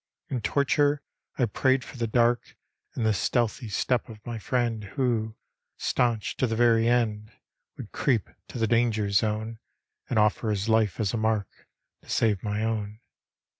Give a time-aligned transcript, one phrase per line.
[0.29, 1.03] In torture
[1.37, 2.57] I prayed for the dark
[2.95, 5.35] And the stealdiy step of my friend Who,
[5.77, 7.31] stanch to the very end.
[7.77, 9.59] Would creep to the danger zone
[10.09, 11.67] And offer his life as a mark
[12.01, 12.99] To save my own.